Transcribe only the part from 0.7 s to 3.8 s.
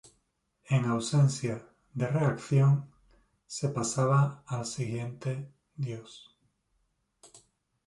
ausencia de reacción, se